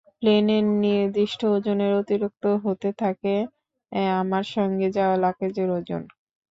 [0.17, 3.33] প্লেনের নির্দিষ্ট ওজনের অতিরিক্ত হতে থাকে
[4.21, 6.01] আমার সঙ্গে যাওয়া লাগেজের ওজন।